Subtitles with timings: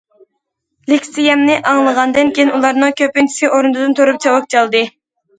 [0.91, 4.83] لېكسىيەمنى ئاڭلىغاندىن كېيىن ئۇلارنىڭ كۆپىنچىسى ئورنىدىن تۇرۇپ چاۋاك چالدى.